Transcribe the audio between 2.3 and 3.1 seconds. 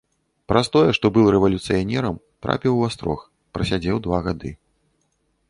трапіў у